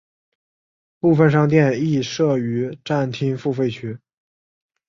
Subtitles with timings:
[0.99, 3.99] 部分商店亦设于站厅付费区内。